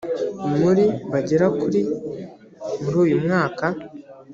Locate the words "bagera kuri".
1.11-1.79